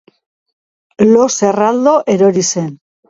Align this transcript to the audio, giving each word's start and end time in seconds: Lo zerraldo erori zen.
Lo 1.09 1.27
zerraldo 1.41 1.93
erori 2.15 2.45
zen. 2.49 2.73